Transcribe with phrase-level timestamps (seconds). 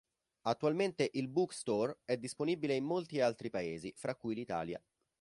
[0.47, 4.83] Attualmente, il Book Store è disponibile in molti altri paesi, fra cui l'Italia.